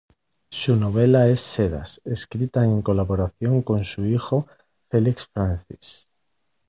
[0.49, 4.47] Su última novela es "Sedas", escrita en colaboración con su hijo
[4.89, 6.09] Felix Francis.